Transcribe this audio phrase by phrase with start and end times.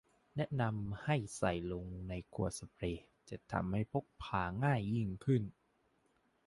[0.35, 5.43] แนะนำให้ใส่ลงในขวดสเปรย์จะทำให้พกพาง่ายยิ่งขึ้น